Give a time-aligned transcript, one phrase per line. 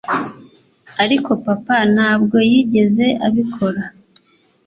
[1.03, 3.83] ariko papa ntabwo yigeze abikora